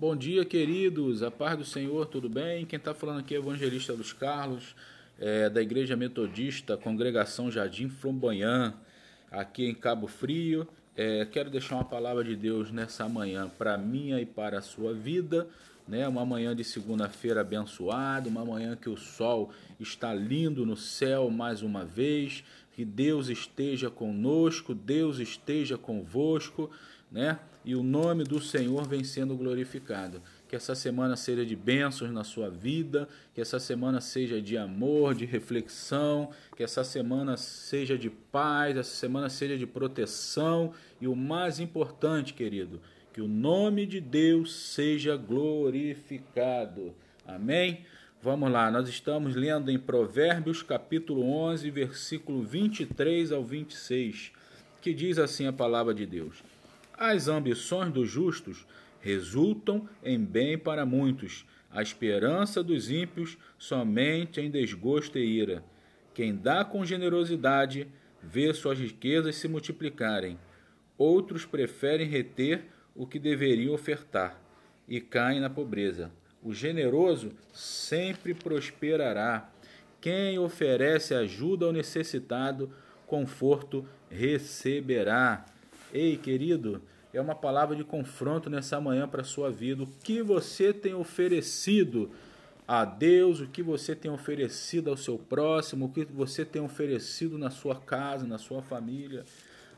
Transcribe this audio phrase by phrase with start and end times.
[0.00, 1.24] Bom dia, queridos.
[1.24, 2.64] A paz do Senhor, tudo bem?
[2.64, 4.76] Quem está falando aqui é o evangelista Luiz Carlos,
[5.18, 8.74] é, da Igreja Metodista, Congregação Jardim Flamboyant,
[9.28, 10.68] aqui em Cabo Frio.
[10.94, 14.94] É, quero deixar uma palavra de Deus nessa manhã para minha e para a sua
[14.94, 15.48] vida.
[15.88, 16.06] Né?
[16.06, 21.60] Uma manhã de segunda-feira abençoada, uma manhã que o sol está lindo no céu mais
[21.60, 22.44] uma vez.
[22.72, 26.70] Que Deus esteja conosco, Deus esteja convosco
[27.10, 27.38] né?
[27.68, 30.22] E o nome do Senhor vem sendo glorificado.
[30.48, 35.14] Que essa semana seja de bênçãos na sua vida, que essa semana seja de amor,
[35.14, 41.14] de reflexão, que essa semana seja de paz, essa semana seja de proteção e o
[41.14, 42.80] mais importante, querido,
[43.12, 46.94] que o nome de Deus seja glorificado.
[47.26, 47.84] Amém?
[48.22, 54.32] Vamos lá, nós estamos lendo em Provérbios capítulo 11, versículo 23 ao 26,
[54.80, 56.42] que diz assim a palavra de Deus:
[56.98, 58.66] as ambições dos justos
[59.00, 65.62] resultam em bem para muitos, a esperança dos ímpios somente em desgosto e ira.
[66.14, 67.86] Quem dá com generosidade
[68.22, 70.38] vê suas riquezas se multiplicarem.
[70.96, 72.64] Outros preferem reter
[72.94, 74.40] o que deveriam ofertar
[74.88, 76.10] e caem na pobreza.
[76.42, 79.48] O generoso sempre prosperará.
[80.00, 82.72] Quem oferece ajuda ao necessitado,
[83.06, 85.44] conforto receberá.
[85.92, 89.82] Ei, querido, é uma palavra de confronto nessa manhã para a sua vida.
[89.82, 92.10] O que você tem oferecido
[92.66, 97.38] a Deus, o que você tem oferecido ao seu próximo, o que você tem oferecido
[97.38, 99.24] na sua casa, na sua família.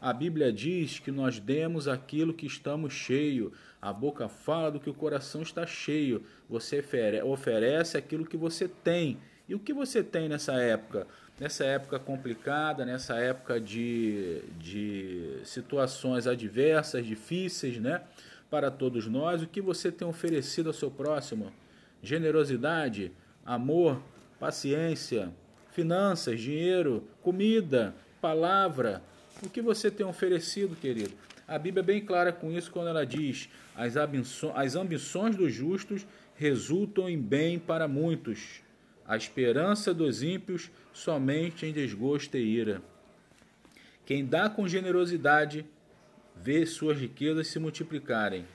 [0.00, 3.53] A Bíblia diz que nós demos aquilo que estamos cheio.
[3.81, 6.25] A boca fala do que o coração está cheio.
[6.48, 6.83] Você
[7.22, 9.19] oferece aquilo que você tem.
[9.48, 11.06] E o que você tem nessa época?
[11.41, 18.02] Nessa época complicada, nessa época de, de situações adversas, difíceis, né?
[18.50, 21.50] Para todos nós, o que você tem oferecido ao seu próximo?
[22.02, 23.10] Generosidade,
[23.47, 24.02] amor,
[24.38, 25.32] paciência,
[25.72, 29.03] finanças, dinheiro, comida, palavra.
[29.42, 31.15] O que você tem oferecido, querido?
[31.48, 35.54] A Bíblia é bem clara com isso quando ela diz: as ambições, as ambições dos
[35.54, 38.60] justos resultam em bem para muitos
[39.10, 42.81] a esperança dos ímpios somente em desgosto e ira.
[44.06, 45.66] Quem dá com generosidade
[46.37, 48.47] vê suas riquezas se multiplicarem.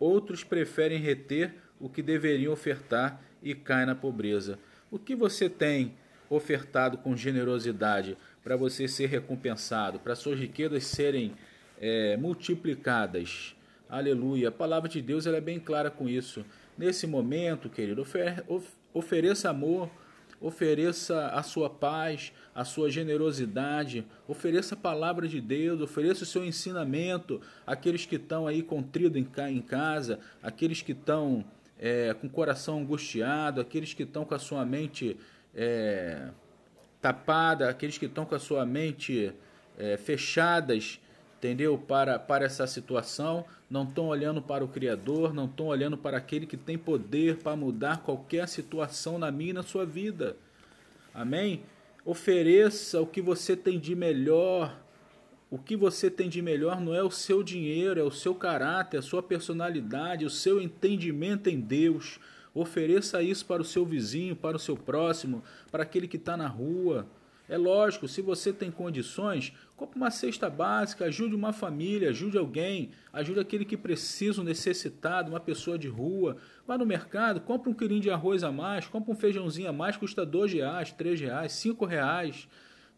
[0.00, 4.58] Outros preferem reter o que deveriam ofertar e caem na pobreza.
[4.90, 5.94] O que você tem
[6.28, 11.34] ofertado com generosidade para você ser recompensado, para suas riquezas serem
[11.80, 13.54] é, multiplicadas?
[13.88, 14.48] Aleluia.
[14.48, 16.44] A palavra de Deus é bem clara com isso.
[16.76, 18.44] Nesse momento, querido, ofer
[18.92, 19.88] ofereça amor,
[20.40, 26.44] ofereça a sua paz, a sua generosidade, ofereça a palavra de Deus, ofereça o seu
[26.44, 31.44] ensinamento àqueles que estão aí contridos em casa, aqueles que estão
[31.78, 35.16] é, com o coração angustiado, aqueles que estão com a sua mente
[35.54, 36.28] é,
[37.00, 39.32] tapada, aqueles que estão com a sua mente
[39.78, 41.00] é, fechadas
[41.40, 41.78] entendeu?
[41.78, 46.46] Para, para essa situação, não estão olhando para o Criador, não estão olhando para aquele
[46.46, 50.36] que tem poder para mudar qualquer situação na minha e na sua vida.
[51.14, 51.62] Amém?
[52.04, 54.78] Ofereça o que você tem de melhor.
[55.50, 58.98] O que você tem de melhor não é o seu dinheiro, é o seu caráter,
[58.98, 62.20] a sua personalidade, o seu entendimento em Deus.
[62.54, 66.46] Ofereça isso para o seu vizinho, para o seu próximo, para aquele que está na
[66.46, 67.06] rua.
[67.50, 72.92] É lógico, se você tem condições, compre uma cesta básica, ajude uma família, ajude alguém,
[73.12, 76.36] ajude aquele que precisa, um necessitado, uma pessoa de rua.
[76.64, 79.96] Vá no mercado, compre um quilinho de arroz a mais, compre um feijãozinho a mais,
[79.96, 82.46] custa dois reais, três reais, cinco reais.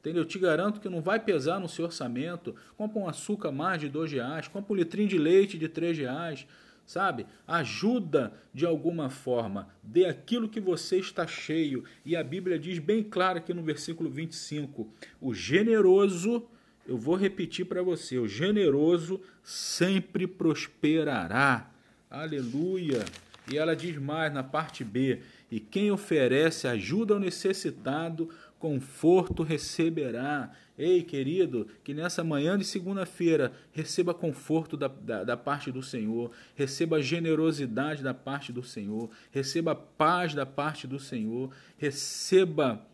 [0.01, 0.21] Entendeu?
[0.23, 2.55] Eu te garanto que não vai pesar no seu orçamento.
[2.77, 5.97] Compre um açúcar a mais de dois reais, compre um litrinho de leite de três
[5.97, 6.47] reais
[6.87, 7.27] sabe?
[7.47, 11.85] Ajuda de alguma forma, dê aquilo que você está cheio.
[12.05, 16.47] E a Bíblia diz bem claro aqui no versículo 25: o generoso,
[16.87, 21.71] eu vou repetir para você, o generoso sempre prosperará.
[22.11, 23.05] Aleluia!
[23.51, 25.21] E ela diz mais na parte B:
[25.51, 28.31] e quem oferece ajuda ao necessitado,
[28.63, 30.53] conforto receberá.
[30.79, 36.31] Ei, querido, que nessa manhã de segunda-feira receba conforto da, da, da, parte do Senhor,
[36.55, 42.87] receba generosidade da parte do Senhor, receba paz da parte do Senhor, receba,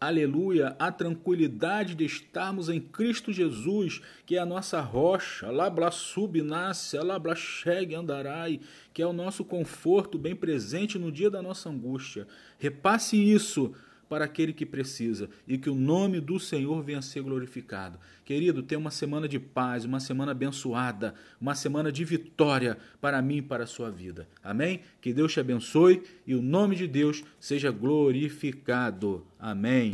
[0.00, 6.96] aleluia, a tranquilidade de estarmos em Cristo Jesus, que é a nossa rocha, labra subnasce,
[6.96, 8.60] labra chegue andarai,
[8.94, 12.26] que é o nosso conforto bem presente no dia da nossa angústia.
[12.58, 13.74] Repasse isso
[14.08, 17.98] para aquele que precisa e que o nome do Senhor venha a ser glorificado.
[18.24, 23.36] Querido, tenha uma semana de paz, uma semana abençoada, uma semana de vitória para mim
[23.36, 24.28] e para a sua vida.
[24.42, 24.80] Amém?
[25.00, 29.24] Que Deus te abençoe e o nome de Deus seja glorificado.
[29.38, 29.84] Amém.